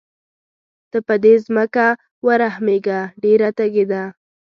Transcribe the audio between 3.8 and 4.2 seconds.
ده.